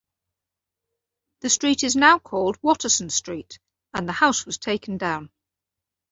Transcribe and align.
The 1.41 1.51
street 1.51 1.83
is 1.83 1.95
now 1.95 2.17
called 2.17 2.57
Watterson 2.63 3.11
Street, 3.11 3.59
and 3.93 4.07
the 4.09 4.13
house 4.13 4.47
was 4.47 4.57
taken 4.57 4.97
down. 4.97 5.29